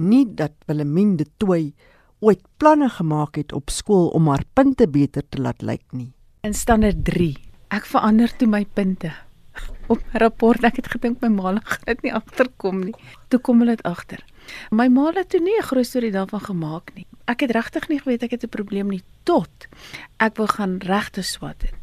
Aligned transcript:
nie 0.00 0.24
dat 0.34 0.52
Willemien 0.66 1.16
de 1.16 1.26
Tooi 1.36 1.74
ooit 2.20 2.40
planne 2.56 2.88
gemaak 2.88 3.36
het 3.36 3.52
op 3.52 3.70
skool 3.70 4.08
om 4.16 4.28
haar 4.28 4.44
punte 4.52 4.88
beter 4.88 5.22
te 5.28 5.40
laat 5.40 5.62
lyk 5.62 5.84
nie. 5.92 6.12
In 6.44 6.54
standaard 6.54 7.04
3. 7.04 7.36
Ek 7.68 7.86
verander 7.86 8.32
toe 8.36 8.48
my 8.48 8.64
punte. 8.64 9.12
Op 9.90 10.00
my 10.12 10.20
rapport 10.22 10.64
ek 10.64 10.80
het 10.80 10.90
gedink 10.92 11.20
my 11.24 11.28
ma 11.32 11.54
gaan 11.58 11.86
dit 11.88 12.02
nie 12.06 12.12
agterkom 12.14 12.84
nie. 12.84 12.94
Toe 13.28 13.40
kom 13.40 13.62
hulle 13.62 13.76
dit 13.76 13.86
agter. 13.88 14.22
My 14.70 14.88
ma 14.88 15.10
het 15.16 15.30
toe 15.30 15.40
nie 15.40 15.56
'n 15.58 15.68
groot 15.70 15.86
storie 15.86 16.12
daarvan 16.12 16.40
gemaak 16.40 16.94
nie. 16.94 17.06
Ek 17.26 17.40
het 17.40 17.50
regtig 17.50 17.88
nie 17.88 17.98
geweet 17.98 18.22
ek 18.22 18.30
het 18.30 18.44
'n 18.44 18.48
probleem 18.48 18.88
nie 18.88 19.02
tot 19.24 19.68
ek 20.18 20.36
wou 20.36 20.48
gaan 20.48 20.78
regte 20.78 21.22
swat 21.22 21.62
het. 21.62 21.79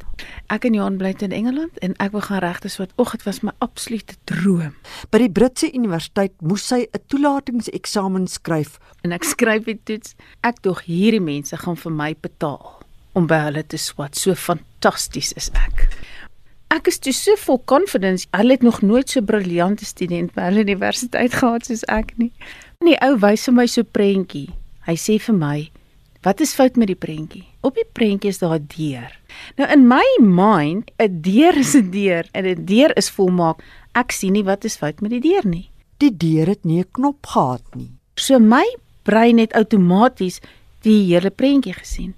Ek 0.48 0.66
en 0.66 0.74
Johan 0.74 0.98
bly 0.98 1.14
in 1.26 1.32
Engeland 1.32 1.78
en 1.84 1.94
ek 2.00 2.12
wou 2.12 2.22
gaan 2.22 2.40
regte 2.40 2.70
swat. 2.70 2.94
Ag, 2.98 3.12
dit 3.12 3.26
was 3.28 3.42
my 3.44 3.52
absolute 3.60 4.16
droom. 4.26 4.74
By 5.12 5.20
die 5.26 5.32
Britse 5.32 5.72
Universiteit 5.74 6.34
moes 6.42 6.68
sy 6.68 6.88
'n 6.88 7.04
toelatingseksamen 7.08 8.28
skryf 8.28 8.80
en 9.04 9.12
ek 9.12 9.24
skryf 9.24 9.66
die 9.66 9.80
toets. 9.84 10.16
Ek 10.44 10.62
dog 10.62 10.84
hierdie 10.86 11.22
mense 11.22 11.58
gaan 11.58 11.76
vir 11.76 11.92
my 11.92 12.16
betaal 12.16 12.84
om 13.14 13.28
by 13.28 13.40
hulle 13.48 13.64
te 13.64 13.78
swat. 13.78 14.16
So 14.16 14.36
fantasties 14.36 15.34
is 15.34 15.50
ek. 15.56 15.88
Ek 16.70 16.88
is 16.88 17.00
toe 17.00 17.14
so 17.16 17.36
vol 17.36 17.62
confidence. 17.66 18.28
Hulle 18.36 18.58
het 18.58 18.62
nog 18.62 18.82
nooit 18.82 19.10
so 19.10 19.22
briljante 19.22 19.86
student 19.86 20.34
by 20.36 20.50
hulle 20.50 20.66
universiteit 20.68 21.34
gehad 21.34 21.66
soos 21.66 21.86
ek 21.88 22.12
nie. 22.18 22.32
En 22.84 22.92
die 22.92 23.00
ou 23.02 23.16
wys 23.24 23.48
vir 23.48 23.56
my 23.56 23.66
so 23.72 23.84
prentjie. 23.84 24.50
Hy 24.88 24.96
sê 24.96 25.20
vir 25.20 25.36
my, 25.36 25.70
"Wat 26.24 26.42
is 26.42 26.54
fout 26.54 26.76
met 26.78 26.88
die 26.88 26.96
prentjie?" 26.96 27.46
Op 27.64 27.76
die 27.76 27.88
prentjie 27.94 28.30
is 28.30 28.40
daar 28.40 28.60
'n 28.60 28.68
deur. 28.68 29.12
Nou 29.56 29.72
in 29.72 29.88
my 29.88 30.06
mind, 30.20 30.92
'n 31.00 31.22
deur 31.22 31.58
is 31.58 31.76
'n 31.76 31.90
deur 31.92 32.26
en 32.32 32.46
'n 32.46 32.66
deur 32.66 32.92
is 32.96 33.10
volmaak. 33.10 33.64
Ek 33.94 34.12
sien 34.12 34.34
nie 34.34 34.44
wat 34.44 34.64
is 34.64 34.78
fout 34.78 35.02
met 35.02 35.12
die 35.12 35.22
deur 35.22 35.48
nie. 35.48 35.70
Die 35.98 36.18
deur 36.18 36.48
het 36.48 36.64
nie 36.64 36.80
'n 36.80 36.92
knop 36.92 37.26
gehad 37.26 37.76
nie. 37.76 37.92
So 38.16 38.40
my 38.40 38.76
brein 39.04 39.38
het 39.38 39.54
outomaties 39.54 40.40
die 40.82 41.14
hele 41.14 41.30
prentjie 41.30 41.74
gesien. 41.74 42.14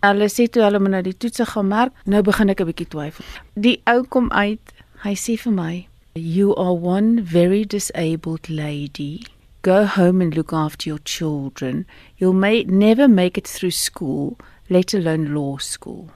Hulle 0.00 0.28
sê 0.28 0.48
toe 0.48 0.62
hulle 0.62 0.78
moet 0.80 0.90
nou 0.90 1.02
die 1.02 1.16
toetse 1.16 1.46
gaan 1.46 1.68
merk. 1.68 1.92
Nou 2.04 2.22
begin 2.22 2.48
ek 2.48 2.60
'n 2.60 2.66
bietjie 2.66 2.88
twyfel. 2.88 3.24
Die 3.54 3.80
ou 3.86 4.02
kom 4.02 4.30
uit. 4.32 4.72
Hy 5.02 5.14
sê 5.14 5.36
vir 5.38 5.52
my, 5.52 5.88
"You 6.14 6.54
are 6.56 6.74
one 6.74 7.22
very 7.22 7.64
disabled 7.64 8.48
lady. 8.48 9.22
Go 9.62 9.84
home 9.84 10.22
and 10.22 10.34
look 10.36 10.52
after 10.52 10.88
your 10.88 11.00
children. 11.04 11.86
You'll 12.16 12.32
may 12.32 12.64
never 12.64 13.08
make 13.08 13.38
it 13.38 13.48
through 13.48 13.72
school, 13.72 14.36
let 14.68 14.94
alone 14.94 15.32
law 15.34 15.58
school." 15.58 16.10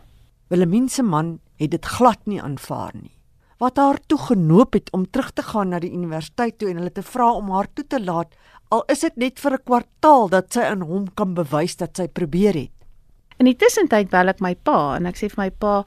Willemien 0.48 0.88
se 0.88 1.02
man 1.02 1.38
het 1.56 1.70
dit 1.70 1.84
glad 1.84 2.20
nie 2.26 2.40
aanvaar 2.42 2.92
nie. 2.94 3.14
Wat 3.62 3.76
haar 3.76 4.00
toe 4.06 4.18
genoop 4.18 4.74
het 4.74 4.90
om 4.92 5.06
terug 5.10 5.30
te 5.32 5.42
gaan 5.42 5.68
na 5.72 5.78
die 5.80 5.92
universiteit 5.92 6.58
toe 6.58 6.68
en 6.70 6.82
hulle 6.82 6.92
te 6.92 7.02
vra 7.02 7.30
om 7.32 7.52
haar 7.54 7.68
toe 7.72 7.86
te 7.86 8.00
laat, 8.02 8.34
al 8.74 8.82
is 8.92 9.04
dit 9.06 9.16
net 9.16 9.40
vir 9.40 9.52
'n 9.52 9.64
kwartaal 9.64 10.28
dat 10.28 10.52
sy 10.52 10.60
aan 10.60 10.82
hom 10.82 11.06
kan 11.14 11.34
bewys 11.34 11.76
dat 11.76 11.96
sy 11.96 12.08
probeer 12.08 12.54
het. 12.54 12.74
In 13.38 13.46
die 13.46 13.56
tussentyd 13.56 14.10
bel 14.10 14.28
ek 14.28 14.40
my 14.40 14.54
pa 14.54 14.96
en 14.96 15.06
ek 15.06 15.16
sê 15.16 15.30
vir 15.30 15.44
my 15.44 15.50
pa 15.50 15.84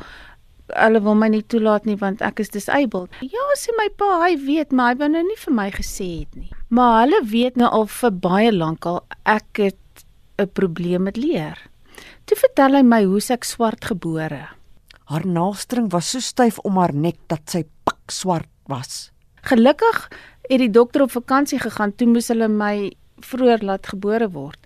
hulle 0.76 1.00
wil 1.04 1.16
my 1.16 1.30
nie 1.32 1.44
toelaat 1.44 1.86
nie 1.86 1.96
want 1.96 2.22
ek 2.22 2.40
is 2.40 2.50
disabled. 2.50 3.10
Ja, 3.22 3.46
sê 3.60 3.72
my 3.78 3.88
pa, 4.00 4.10
hy 4.26 4.36
weet, 4.46 4.72
maar 4.72 4.94
hy 4.94 5.00
wou 5.02 5.10
nou 5.14 5.24
nie 5.24 5.40
vir 5.46 5.54
my 5.54 5.70
gesê 5.72 6.10
het 6.20 6.36
nie. 6.36 6.52
Maar 6.70 7.06
hulle 7.06 7.22
weet 7.32 7.56
nou 7.56 7.70
al 7.70 7.88
vir 7.88 8.12
baie 8.12 8.52
lank 8.52 8.86
al 8.86 9.04
ek 9.26 9.64
het 9.64 10.06
'n 10.40 10.50
probleem 10.54 11.04
met 11.04 11.18
leer. 11.18 11.58
Toe 12.26 12.38
vertel 12.38 12.78
hy 12.80 12.84
my 12.84 13.04
hoe 13.06 13.22
ek 13.34 13.48
swart 13.48 13.90
gebore. 13.92 14.44
Haar 15.08 15.26
naaldstring 15.26 15.92
was 15.94 16.12
so 16.12 16.20
styf 16.20 16.60
om 16.68 16.78
haar 16.78 16.94
nek 16.94 17.20
dat 17.32 17.46
sy 17.50 17.64
pik 17.88 18.12
swart 18.12 18.50
was. 18.68 19.12
Gelukkig 19.48 20.10
het 20.50 20.60
die 20.60 20.72
dokter 20.72 21.06
op 21.06 21.12
vakansie 21.12 21.60
gegaan, 21.60 21.94
toe 21.96 22.08
moes 22.08 22.28
hulle 22.28 22.50
my 22.52 22.92
vroeër 23.24 23.64
laat 23.64 23.88
gebore 23.88 24.28
word. 24.34 24.60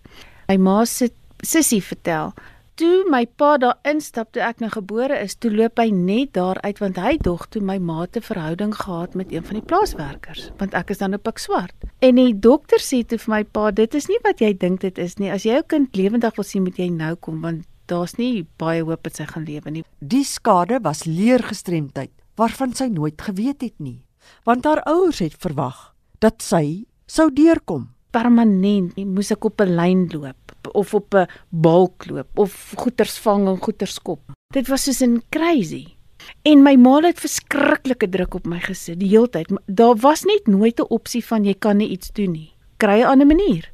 My 0.50 0.58
ma 0.58 0.82
se 0.86 1.12
sussie 1.46 1.82
vertel 1.82 2.34
toe 2.82 3.04
my 3.14 3.26
pa 3.38 3.56
daar 3.62 3.78
instap 3.86 4.32
toe 4.34 4.42
ek 4.42 4.62
nou 4.64 4.70
gebore 4.74 5.20
is, 5.22 5.36
toe 5.38 5.52
loop 5.54 5.78
hy 5.78 5.92
net 5.94 6.32
daar 6.34 6.58
uit 6.66 6.80
want 6.82 6.98
hy 6.98 7.14
dog 7.22 7.44
toe 7.54 7.62
my 7.62 7.76
ma 7.78 8.08
te 8.10 8.24
verhouding 8.26 8.74
gehad 8.74 9.14
met 9.20 9.34
een 9.34 9.46
van 9.46 9.60
die 9.60 9.66
plaaswerkers, 9.70 10.48
want 10.58 10.74
ek 10.78 10.94
is 10.96 11.02
dan 11.04 11.14
op 11.14 11.30
ek 11.30 11.42
swart. 11.44 11.86
En 12.02 12.18
die 12.18 12.34
dokter 12.34 12.82
sê 12.82 13.04
toe 13.06 13.20
vir 13.22 13.34
my 13.36 13.42
pa, 13.46 13.68
dit 13.78 13.98
is 14.00 14.10
nie 14.10 14.18
wat 14.26 14.42
jy 14.42 14.56
dink 14.58 14.82
dit 14.82 14.98
is 14.98 15.20
nie. 15.22 15.30
As 15.30 15.46
jy 15.46 15.60
jou 15.60 15.68
kind 15.76 16.00
lewendig 16.00 16.40
wil 16.40 16.48
sien, 16.48 16.66
moet 16.66 16.82
jy 16.82 16.90
nou 16.96 17.14
kom 17.22 17.44
want 17.46 17.68
daar's 17.92 18.18
nie 18.18 18.48
baie 18.62 18.82
hoop 18.82 19.06
dat 19.06 19.20
sy 19.20 19.30
gaan 19.30 19.46
lewe 19.46 19.78
nie. 19.78 19.86
Die 20.00 20.26
skade 20.26 20.82
was 20.82 21.06
leergestremdheid 21.06 22.14
waarvan 22.40 22.74
sy 22.74 22.90
nooit 22.90 23.22
geweet 23.22 23.62
het 23.62 23.78
nie, 23.78 24.00
want 24.48 24.66
haar 24.66 24.82
ouers 24.90 25.22
het 25.22 25.38
verwag 25.38 25.92
dat 26.24 26.42
sy 26.42 26.88
sou 27.06 27.30
deurkom. 27.30 27.92
Permanent 28.12 28.98
moes 29.08 29.32
ek 29.32 29.46
op 29.46 29.62
'n 29.62 29.76
lyn 29.76 30.10
loop 30.12 30.52
of 30.74 30.94
op 30.94 31.16
'n 31.16 31.28
balk 31.50 32.06
loop 32.10 32.40
of 32.40 32.74
goeters 32.78 33.18
vang 33.20 33.48
en 33.48 33.58
goeters 33.58 34.00
kop. 34.00 34.22
Dit 34.54 34.68
was 34.68 34.84
soos 34.84 35.02
'n 35.02 35.24
crazy. 35.30 35.96
En 36.44 36.64
my 36.64 36.76
ma 36.76 37.00
het 37.02 37.20
verskriklike 37.20 38.10
druk 38.10 38.34
op 38.34 38.46
my 38.46 38.60
gesit 38.60 39.00
die 39.00 39.10
hele 39.10 39.30
tyd. 39.30 39.52
Daar 39.66 39.96
was 39.96 40.24
net 40.24 40.48
nooit 40.48 40.80
'n 40.80 40.90
opsie 40.90 41.26
van 41.26 41.46
jy 41.46 41.54
kan 41.54 41.80
iets 41.80 42.12
doen 42.12 42.32
nie. 42.32 42.54
Kry 42.78 43.02
'n 43.02 43.06
ander 43.06 43.28
manier. 43.28 43.72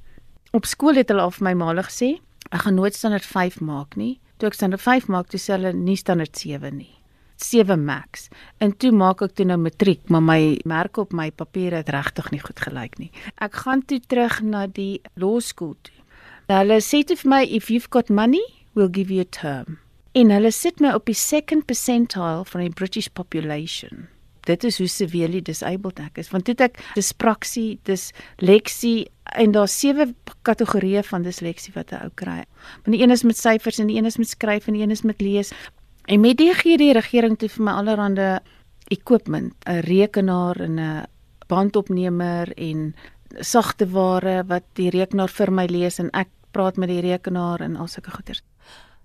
Op 0.51 0.65
skool 0.65 0.95
het 0.95 1.09
hulle 1.09 1.21
al 1.21 1.31
vir 1.31 1.43
my 1.43 1.53
ma 1.53 1.73
gesê, 1.81 2.19
ek 2.51 2.61
gaan 2.61 2.75
nooit 2.75 2.95
standaard 2.95 3.25
5 3.25 3.59
maak 3.59 3.95
nie. 3.95 4.19
Toe 4.37 4.47
ek 4.47 4.53
standaard 4.53 4.81
5 4.81 5.07
maak, 5.07 5.27
toe 5.27 5.39
sê 5.39 5.53
hulle 5.53 5.73
nie 5.73 5.95
standaard 5.95 6.37
7 6.37 6.77
nie. 6.77 6.96
7 7.43 7.85
max. 7.85 8.29
En 8.57 8.73
toe 8.77 8.91
maak 8.91 9.21
ek 9.21 9.35
toe 9.37 9.45
nou 9.45 9.57
matriek, 9.61 10.01
maar 10.09 10.23
my 10.23 10.57
merke 10.65 11.01
op 11.01 11.13
my 11.13 11.29
papiere 11.31 11.81
het 11.81 11.89
regtig 11.89 12.31
nie 12.31 12.41
goed 12.41 12.59
gelyk 12.59 12.97
nie. 12.99 13.11
Ek 13.41 13.53
gaan 13.63 13.85
toe 13.85 13.99
terug 13.99 14.41
na 14.41 14.67
die 14.67 15.01
laerskool 15.15 15.75
toe. 15.81 15.95
Nou, 16.47 16.61
hulle 16.63 16.79
sê 16.81 17.03
vir 17.03 17.27
my 17.27 17.43
if 17.43 17.69
you've 17.69 17.89
got 17.91 18.09
money, 18.09 18.43
we'll 18.73 18.91
give 18.91 19.13
you 19.13 19.21
a 19.21 19.29
term. 19.29 19.79
En 20.17 20.31
hulle 20.31 20.51
sit 20.51 20.79
my 20.81 20.93
op 20.95 21.05
die 21.05 21.17
second 21.17 21.67
percentile 21.67 22.45
van 22.45 22.63
die 22.63 22.73
British 22.73 23.09
population. 23.13 24.07
Dit 24.47 24.63
is 24.63 24.77
hoe 24.79 24.87
severely 24.87 25.41
disabled 25.43 25.99
ek 25.99 26.21
is. 26.23 26.31
Want 26.31 26.47
dit 26.47 26.61
ek 26.63 26.79
dyspraksie, 26.95 27.79
dis 27.85 28.09
leksie 28.39 29.09
en 29.35 29.51
daar's 29.51 29.75
sewe 29.75 30.07
kategorieë 30.47 31.03
van 31.09 31.25
disleksie 31.27 31.73
wat 31.75 31.91
'n 31.91 32.07
ou 32.07 32.11
kry. 32.15 32.45
Want 32.83 32.95
die 32.95 33.01
een 33.03 33.11
is 33.11 33.23
met 33.23 33.37
syfers 33.37 33.79
en 33.79 33.87
die 33.87 33.97
een 33.97 34.05
is 34.05 34.17
met 34.17 34.29
skryf 34.29 34.67
en 34.67 34.73
die 34.73 34.83
een 34.83 34.91
is 34.91 35.03
met 35.03 35.21
lees. 35.21 35.51
En 36.07 36.19
met 36.19 36.37
die 36.39 36.53
gee 36.55 36.77
die 36.79 36.93
regering 36.95 37.33
toe 37.35 37.49
vir 37.51 37.63
my 37.67 37.73
allerhande 37.81 38.27
equipment, 38.87 39.53
'n 39.67 39.81
rekenaar 39.83 40.55
en 40.55 40.79
'n 40.79 41.05
bandopnemer 41.47 42.53
en 42.55 42.95
sagte 43.39 43.89
ware 43.91 44.43
wat 44.47 44.63
die 44.73 44.89
rekenaar 44.89 45.27
vir 45.27 45.51
my 45.51 45.65
lees 45.65 45.99
en 45.99 46.09
ek 46.13 46.27
praat 46.51 46.77
met 46.77 46.89
die 46.89 47.01
rekenaar 47.01 47.61
en 47.61 47.75
al 47.75 47.87
sulke 47.87 48.11
goeders. 48.11 48.41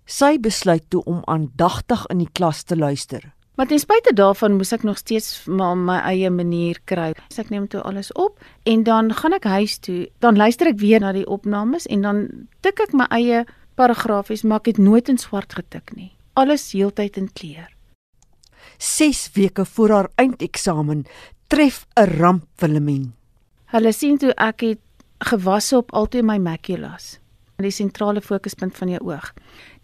Sy 0.05 0.39
besluit 0.39 0.85
toe 0.89 1.03
om 1.05 1.23
aandagtig 1.25 2.07
in 2.07 2.19
die 2.19 2.33
klas 2.33 2.63
te 2.63 2.77
luister. 2.77 3.33
Maar 3.55 3.67
ten 3.67 3.79
spyte 3.79 4.15
daarvan 4.15 4.57
moes 4.57 4.73
ek 4.73 4.83
nog 4.83 4.99
steeds 4.99 5.47
maar 5.47 5.77
my 5.77 5.99
eie 5.99 6.31
manier 6.31 6.79
kry. 6.85 7.15
So 7.29 7.41
ek 7.41 7.51
neem 7.51 7.69
toe 7.69 7.81
alles 7.81 8.13
op 8.13 8.39
en 8.63 8.83
dan 8.83 9.13
gaan 9.15 9.33
ek 9.33 9.45
huis 9.45 9.79
toe. 9.79 10.09
Dan 10.19 10.37
luister 10.37 10.67
ek 10.67 10.79
weer 10.79 11.01
na 11.01 11.13
die 11.13 11.27
opnames 11.27 11.87
en 11.87 12.03
dan 12.03 12.49
tik 12.61 12.81
ek 12.81 12.93
my 12.93 13.07
eie 13.11 13.45
paragrafies, 13.75 14.43
maar 14.43 14.59
ek 14.59 14.67
het 14.67 14.79
nooit 14.79 15.09
in 15.09 15.19
swart 15.19 15.53
getik 15.53 15.97
nie. 15.97 16.13
Alles 16.33 16.73
heeltyd 16.73 17.17
in 17.17 17.33
kleur. 17.33 17.69
6 18.79 19.31
weke 19.33 19.65
voor 19.65 19.91
haar 19.91 20.11
eindeksamen 20.15 21.05
tref 21.47 21.87
'n 21.95 22.19
ramp 22.19 22.45
Willemien. 22.57 23.15
Hulle 23.65 23.93
sien 23.93 24.19
toe 24.19 24.35
ek 24.35 24.61
het 24.61 24.81
gewasse 25.19 25.77
op 25.77 25.93
altyd 25.93 26.25
my 26.25 26.39
maculas 26.39 27.23
die 27.63 27.71
sentrale 27.75 28.21
fokuspunt 28.21 28.77
van 28.77 28.89
jou 28.89 29.01
oog. 29.13 29.33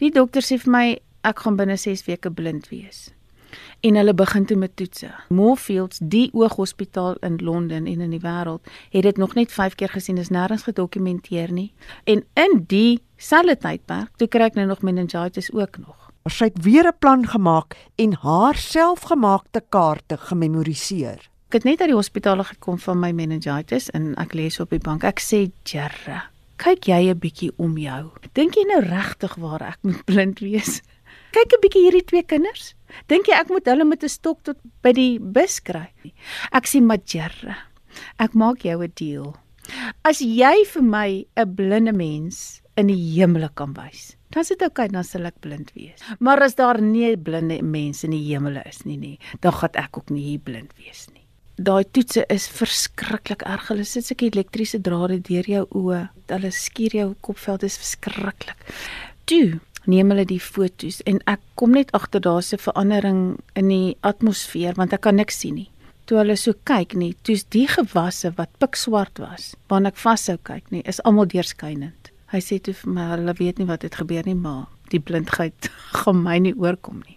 Die 0.03 0.11
dokter 0.15 0.45
sê 0.45 0.59
vir 0.59 0.73
my 0.73 0.87
ek 1.29 1.45
gaan 1.45 1.57
binne 1.59 1.77
6 1.77 2.05
weke 2.07 2.31
blind 2.31 2.69
wees. 2.73 3.11
En 3.81 3.97
hulle 3.97 4.15
begin 4.15 4.45
toe 4.47 4.57
met 4.57 4.75
toetse. 4.77 5.09
Moorfields, 5.29 6.01
die 6.03 6.29
ooghospitaal 6.33 7.17
in 7.25 7.39
Londen 7.43 7.87
en 7.87 8.01
in 8.01 8.11
die 8.11 8.21
wêreld, 8.21 8.67
het 8.91 9.03
dit 9.03 9.17
nog 9.17 9.35
net 9.35 9.53
5 9.53 9.75
keer 9.75 9.89
gesien, 9.89 10.19
is 10.19 10.33
nêrens 10.35 10.67
gedokumenteer 10.69 11.53
nie. 11.53 11.73
En 12.05 12.25
in 12.35 12.65
die 12.67 13.01
selfde 13.17 13.57
tydperk, 13.57 14.11
toe 14.17 14.29
kry 14.29 14.51
ek 14.51 14.55
nou 14.55 14.67
nog 14.67 14.83
meningitis 14.83 15.53
ook 15.53 15.79
nog. 15.79 16.08
Sy 16.27 16.45
het 16.45 16.63
weer 16.63 16.87
'n 16.87 16.99
plan 16.99 17.27
gemaak 17.27 17.77
en 17.97 18.13
haar 18.13 18.55
selfgemaakte 18.55 19.63
kaarte 19.69 20.17
gememoriseer. 20.17 21.29
Ek 21.49 21.53
het 21.53 21.65
net 21.65 21.81
uit 21.81 21.89
die 21.89 21.97
hospitaal 21.97 22.45
gekom 22.45 22.79
van 22.79 23.01
my 23.01 23.13
meningitis 23.13 23.91
en 23.91 24.15
ek 24.17 24.35
lê 24.35 24.51
so 24.51 24.63
op 24.63 24.71
die 24.71 24.79
bank. 24.79 25.05
Ek 25.05 25.21
sê, 25.21 25.51
"Jerre, 25.65 26.23
kyk 26.57 26.89
jy 26.91 27.11
'n 27.11 27.19
bietjie 27.19 27.53
om 27.57 27.79
jou. 27.79 28.11
Dink 28.35 28.55
jy 28.55 28.65
nou 28.67 28.81
regtig 28.81 29.35
waar 29.35 29.63
ek 29.63 29.79
moet 29.83 30.05
blind 30.05 30.39
wees? 30.41 30.83
Kyk 31.33 31.53
'n 31.53 31.63
bietjie 31.63 31.83
hierdie 31.87 32.05
twee 32.05 32.23
kinders. 32.23 32.75
Dink 33.07 33.27
jy 33.27 33.35
ek 33.35 33.49
moet 33.49 33.67
hulle 33.67 33.85
met 33.85 34.03
'n 34.03 34.09
stok 34.09 34.43
tot 34.43 34.59
by 34.83 34.93
die 34.93 35.19
bus 35.19 35.61
kry? 35.61 35.93
Ek 36.53 36.67
sien 36.67 36.87
Majerre. 36.87 37.57
Ek 38.19 38.35
maak 38.35 38.63
jou 38.63 38.83
'n 38.83 38.93
deal. 38.95 39.37
As 40.05 40.21
jy 40.21 40.65
vir 40.65 40.83
my 40.83 41.27
'n 41.37 41.55
blinde 41.55 41.93
mens 41.93 42.61
in 42.79 42.91
die 42.93 43.01
hemel 43.19 43.49
kan 43.59 43.75
wys, 43.77 44.15
dan 44.31 44.47
dit 44.49 44.63
oukei, 44.63 44.87
okay, 44.87 44.89
dan 44.95 45.05
sal 45.05 45.27
ek 45.27 45.41
blind 45.45 45.73
wees. 45.75 46.03
Maar 46.21 46.47
as 46.47 46.55
daar 46.59 46.81
nie 46.81 47.17
blinde 47.17 47.63
mense 47.63 48.07
in 48.07 48.15
die 48.15 48.25
hemel 48.31 48.61
is 48.65 48.85
nie 48.87 48.99
nie, 48.99 49.17
dan 49.41 49.53
gaan 49.53 49.81
ek 49.85 49.99
ook 49.99 50.11
nie 50.15 50.31
hier 50.31 50.45
blind 50.45 50.75
wees 50.79 51.09
nie. 51.13 51.19
daai 51.59 51.85
toetse 51.91 52.23
is 52.31 52.47
verskriklik 52.55 53.43
erg. 53.43 53.69
Hulle 53.73 53.85
sit 53.85 54.07
seker 54.07 54.31
elektriese 54.31 54.79
drade 54.79 55.19
deur 55.27 55.49
jou 55.51 55.65
oë. 55.81 56.05
Hulle 56.31 56.51
skuur 56.55 56.95
jou 56.95 57.09
kopveld 57.27 57.65
is 57.67 57.79
verskriklik. 57.81 58.63
Toe 59.27 59.59
neem 59.89 60.13
hulle 60.13 60.27
die 60.29 60.43
fotos 60.43 61.01
en 61.09 61.19
ek 61.31 61.43
kom 61.59 61.75
net 61.75 61.91
agter 61.97 62.21
daar's 62.21 62.53
'n 62.53 62.63
verandering 62.63 63.41
in 63.57 63.69
die 63.69 63.97
atmosfeer 64.03 64.75
want 64.77 64.93
ek 64.93 65.01
kan 65.01 65.17
niks 65.17 65.41
sien 65.41 65.55
nie. 65.55 65.71
Toe 66.07 66.19
hulle 66.19 66.37
so 66.37 66.53
kyk 66.65 66.95
nie, 66.95 67.15
toe's 67.23 67.45
die 67.45 67.67
gewasse 67.67 68.33
wat 68.37 68.49
pikswart 68.59 69.19
was, 69.19 69.57
waarna 69.69 69.89
ek 69.89 69.97
vashou 69.97 70.39
kyk 70.39 70.71
nie, 70.71 70.83
is 70.87 71.01
almal 71.05 71.27
deurskynend. 71.27 72.08
Hy 72.29 72.41
sê 72.45 72.59
toe 72.61 72.75
vir 72.77 72.93
my 72.93 73.05
hulle 73.15 73.33
weet 73.39 73.57
nie 73.61 73.69
wat 73.69 73.87
het 73.87 73.95
gebeur 73.97 74.27
nie, 74.29 74.37
maar 74.37 74.67
die 74.93 75.01
blindheid 75.01 75.71
gaan 76.01 76.21
my 76.25 76.37
nie 76.45 76.53
oorkom 76.53 77.01
nie. 77.07 77.17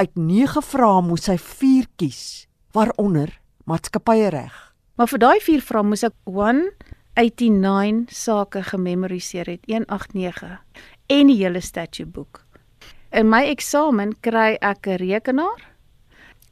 Uit 0.00 0.14
9 0.16 0.62
vrae 0.64 1.02
moes 1.04 1.28
hy 1.28 1.36
4 1.40 1.88
kies, 2.00 2.46
waaronder 2.72 3.34
maatskappye 3.68 4.30
reg. 4.32 4.54
Maar 4.96 5.10
vir 5.12 5.20
daai 5.20 5.40
vier 5.44 5.60
vrae 5.64 5.84
moes 5.84 6.04
ek 6.08 6.16
189 6.24 8.12
sake 8.16 8.62
gememoriseer 8.70 9.48
het, 9.52 9.68
189 9.68 10.56
en 11.12 11.32
die 11.32 11.38
hele 11.42 11.60
statute 11.60 12.08
boek. 12.08 12.40
In 13.12 13.28
my 13.28 13.44
eksamen 13.52 14.16
kry 14.24 14.56
ek 14.60 14.88
'n 14.88 14.96
rekenaar. 15.04 15.60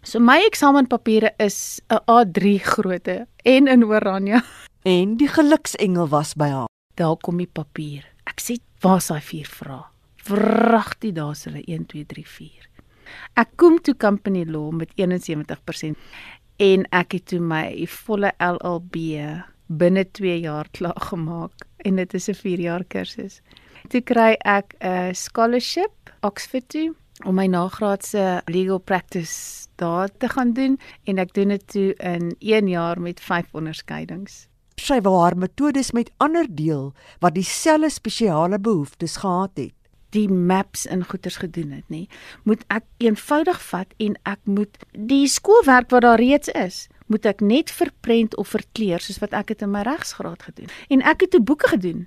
So 0.05 0.21
my 0.21 0.45
eksamenpapiere 0.45 1.33
is 1.39 1.81
'n 1.89 2.05
A3 2.05 2.61
grootte 2.61 3.27
en 3.45 3.69
in 3.69 3.85
oranje. 3.85 4.43
En 4.85 5.17
die 5.17 5.29
geluksengel 5.29 6.09
was 6.09 6.35
by 6.35 6.49
haar. 6.49 6.74
Daar 6.95 7.17
kom 7.17 7.37
die 7.39 7.51
papier. 7.51 8.05
Ek 8.27 8.41
sê, 8.41 8.59
"Waar's 8.81 9.09
daai 9.09 9.21
vier 9.21 9.47
vrae?" 9.47 9.85
Wragtig, 10.29 11.13
daar's 11.13 11.45
hulle 11.45 11.63
1 11.67 11.87
2 11.87 12.05
3 12.05 12.25
4. 12.27 12.69
Ek 13.37 13.51
kom 13.57 13.81
toe 13.83 13.95
company 13.95 14.45
law 14.45 14.71
met 14.73 14.93
71% 14.97 15.99
en 16.57 16.87
ek 16.91 17.13
het 17.13 17.27
toe 17.27 17.41
my 17.41 17.87
volle 17.87 18.33
LLB 18.39 18.97
binne 19.67 20.05
2 20.05 20.41
jaar 20.41 20.69
klaar 20.71 21.01
gemaak 21.11 21.67
en 21.85 21.97
dit 21.97 22.15
is 22.15 22.29
'n 22.29 22.35
4 22.35 22.61
jaar 22.61 22.85
kursus. 22.85 23.41
Toe 23.89 24.01
kry 24.01 24.37
ek 24.45 24.75
'n 24.81 25.15
scholarship 25.15 25.93
Oxford 26.23 26.69
toe 26.69 26.95
om 27.25 27.35
my 27.35 27.47
nagraadse 27.47 28.43
legal 28.47 28.79
practice 28.79 29.69
daar 29.77 30.09
te 30.19 30.29
gaan 30.29 30.53
doen 30.53 30.79
en 31.05 31.19
ek 31.19 31.35
doen 31.35 31.49
dit 31.49 31.67
toe 31.67 31.95
in 31.95 32.35
1 32.39 32.69
jaar 32.69 33.01
met 33.01 33.21
5 33.21 33.47
onderskeidings. 33.53 34.49
Sy 34.81 35.01
wou 35.01 35.15
haar 35.21 35.37
metodes 35.37 35.93
met 35.93 36.11
ander 36.19 36.47
deel 36.49 36.93
wat 37.21 37.35
dieselfde 37.35 37.91
spesiale 37.91 38.59
behoeftes 38.59 39.17
gehad 39.17 39.51
het. 39.55 39.75
die 40.15 40.29
maps 40.31 40.87
in 40.87 41.05
goeters 41.05 41.37
gedoen 41.43 41.71
het 41.75 41.89
nê. 41.91 42.05
Moet 42.47 42.61
ek 42.71 42.85
eenvoudig 43.03 43.59
vat 43.67 43.95
en 43.99 44.15
ek 44.23 44.39
moet 44.47 44.77
die 44.93 45.27
skoolwerk 45.27 45.91
wat 45.91 46.05
daar 46.07 46.23
reeds 46.23 46.53
is 46.55 46.85
moet 47.07 47.27
ek 47.29 47.43
net 47.45 47.73
verprent 47.73 48.37
of 48.41 48.53
verkleur 48.55 49.03
soos 49.03 49.21
wat 49.23 49.35
ek 49.37 49.53
dit 49.53 49.65
in 49.67 49.73
my 49.75 49.83
regsgraad 49.87 50.47
gedoen. 50.49 50.71
En 50.89 51.05
ek 51.05 51.27
het 51.27 51.35
te 51.35 51.43
boeke 51.43 51.69
gedoen. 51.75 52.07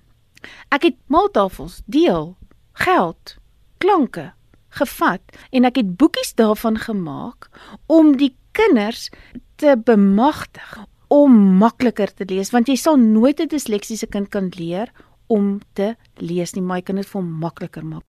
Ek 0.73 0.87
het 0.87 0.97
maaltafels 1.11 1.81
deel 1.85 2.35
geld 2.81 3.37
klanke 3.81 4.31
gevat 4.77 5.37
en 5.53 5.65
ek 5.69 5.79
het 5.81 5.95
boekies 5.97 6.33
daarvan 6.37 6.77
gemaak 6.81 7.49
om 7.85 8.15
die 8.17 8.33
kinders 8.57 9.09
te 9.61 9.77
bemagtig 9.77 10.85
om 11.07 11.57
makliker 11.59 12.11
te 12.13 12.25
lees 12.29 12.51
want 12.51 12.67
jy 12.67 12.75
sal 12.75 12.97
nooit 12.97 13.39
'n 13.39 13.47
disleksiese 13.47 14.07
kind 14.07 14.29
kan 14.29 14.51
leer 14.57 14.91
om 15.27 15.59
te 15.73 15.95
lees 16.19 16.55
nie, 16.55 16.61
maar 16.63 16.77
jy 16.77 16.83
kan 16.83 16.95
dit 16.95 17.05
vir 17.05 17.21
hom 17.21 17.31
makliker 17.39 17.85
maak. 17.85 18.03